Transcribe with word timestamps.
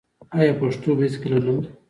آیا 0.37 0.53
پښتو 0.61 0.89
به 0.97 1.03
هیڅکله 1.05 1.37
نه 1.45 1.51
مري؟ 1.55 1.69